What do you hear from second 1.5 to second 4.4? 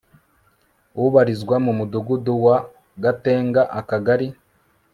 mu mudugudu wa gatenga akagari